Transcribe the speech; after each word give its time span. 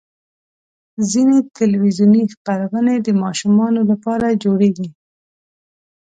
ځینې 1.11 1.37
تلویزیوني 1.57 2.23
خپرونې 2.33 2.95
د 3.05 3.07
ماشومانو 3.23 3.81
لپاره 3.91 4.39
جوړېږي. 4.43 4.87